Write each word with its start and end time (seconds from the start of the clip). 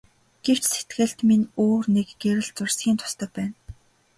Гэвч 0.45 0.63
сэтгэлд 0.73 1.17
минь 1.27 1.45
өөр 1.65 1.85
нэг 1.95 2.07
гэрэл 2.21 2.49
зурсхийн 2.57 2.97
тусдаг 3.01 3.29
байна. 3.37 3.55